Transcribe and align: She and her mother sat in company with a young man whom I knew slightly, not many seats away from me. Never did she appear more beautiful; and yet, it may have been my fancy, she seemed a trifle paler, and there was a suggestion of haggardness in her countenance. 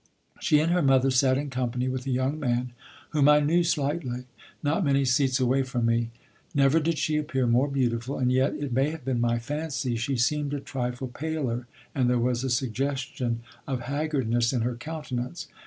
She 0.39 0.59
and 0.59 0.71
her 0.71 0.81
mother 0.81 1.11
sat 1.11 1.37
in 1.37 1.51
company 1.51 1.87
with 1.87 2.07
a 2.07 2.09
young 2.09 2.39
man 2.39 2.71
whom 3.11 3.29
I 3.29 3.39
knew 3.39 3.63
slightly, 3.63 4.23
not 4.63 4.83
many 4.83 5.05
seats 5.05 5.39
away 5.39 5.61
from 5.61 5.85
me. 5.85 6.09
Never 6.55 6.79
did 6.79 6.97
she 6.97 7.17
appear 7.17 7.45
more 7.45 7.67
beautiful; 7.67 8.17
and 8.17 8.31
yet, 8.31 8.55
it 8.55 8.73
may 8.73 8.89
have 8.89 9.05
been 9.05 9.21
my 9.21 9.37
fancy, 9.37 9.95
she 9.95 10.15
seemed 10.17 10.55
a 10.55 10.59
trifle 10.59 11.07
paler, 11.09 11.67
and 11.93 12.09
there 12.09 12.17
was 12.17 12.43
a 12.43 12.49
suggestion 12.49 13.41
of 13.67 13.81
haggardness 13.81 14.51
in 14.51 14.61
her 14.61 14.75
countenance. 14.75 15.47